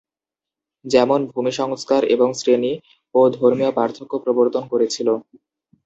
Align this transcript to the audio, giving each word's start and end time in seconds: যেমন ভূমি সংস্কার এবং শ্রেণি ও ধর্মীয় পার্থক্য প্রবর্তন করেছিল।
যেমন 0.85 1.19
ভূমি 1.31 1.51
সংস্কার 1.59 2.01
এবং 2.15 2.29
শ্রেণি 2.33 2.73
ও 3.15 3.29
ধর্মীয় 3.37 3.71
পার্থক্য 3.77 4.13
প্রবর্তন 4.23 4.63
করেছিল। 4.71 5.07